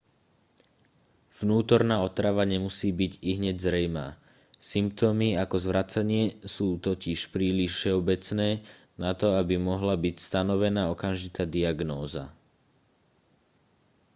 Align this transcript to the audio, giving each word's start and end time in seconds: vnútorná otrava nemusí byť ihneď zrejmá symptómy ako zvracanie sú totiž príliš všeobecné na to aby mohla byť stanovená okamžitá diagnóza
vnútorná 1.39 1.95
otrava 2.07 2.41
nemusí 2.53 2.89
byť 3.01 3.13
ihneď 3.31 3.55
zrejmá 3.65 4.07
symptómy 4.71 5.29
ako 5.43 5.55
zvracanie 5.65 6.23
sú 6.53 6.67
totiž 6.87 7.19
príliš 7.35 7.71
všeobecné 7.85 8.49
na 9.03 9.11
to 9.19 9.27
aby 9.41 9.55
mohla 9.69 9.93
byť 10.05 10.15
stanovená 10.27 10.83
okamžitá 10.93 11.43
diagnóza 11.55 12.23